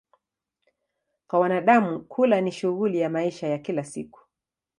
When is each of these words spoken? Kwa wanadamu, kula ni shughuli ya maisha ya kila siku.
Kwa 1.27 1.39
wanadamu, 1.39 1.99
kula 1.99 2.41
ni 2.41 2.51
shughuli 2.51 2.99
ya 2.99 3.09
maisha 3.09 3.47
ya 3.47 3.57
kila 3.57 3.83
siku. 3.83 4.19